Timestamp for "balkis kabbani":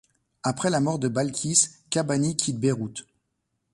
1.07-2.35